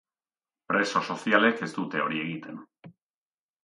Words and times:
Preso 0.71 1.03
sozialek 1.11 1.63
ez 1.69 1.71
dute 1.79 2.05
hori 2.09 2.27
egiten. 2.27 2.63